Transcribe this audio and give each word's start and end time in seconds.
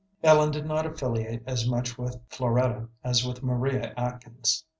Ellen 0.23 0.49
did 0.49 0.65
not 0.65 0.87
affiliate 0.87 1.43
as 1.45 1.67
much 1.69 1.95
with 1.95 2.17
Floretta 2.27 2.87
as 3.03 3.23
with 3.23 3.43
Maria 3.43 3.93
Atkins. 3.95 4.65